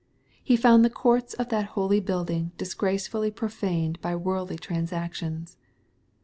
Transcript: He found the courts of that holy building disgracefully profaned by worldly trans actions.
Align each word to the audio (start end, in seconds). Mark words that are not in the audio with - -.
He 0.43 0.55
found 0.55 0.83
the 0.83 0.89
courts 0.89 1.35
of 1.35 1.49
that 1.49 1.65
holy 1.77 1.99
building 1.99 2.53
disgracefully 2.57 3.29
profaned 3.29 4.01
by 4.01 4.15
worldly 4.15 4.57
trans 4.57 4.91
actions. 4.91 5.57